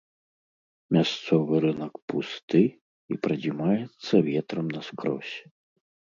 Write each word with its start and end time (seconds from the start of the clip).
Мясцовы 0.95 1.55
рынак 1.65 1.93
пусты 2.13 2.61
і 3.15 3.17
прадзімаецца 3.27 4.15
ветрам 4.31 4.67
наскрозь. 4.79 5.35